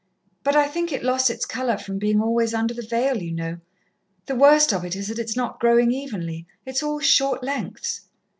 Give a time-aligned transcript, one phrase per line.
[0.43, 3.59] But I think it lost its colour from being always under the veil, you know.
[4.25, 8.01] The worst of it is that it's not growing evenly, it's all short lengths."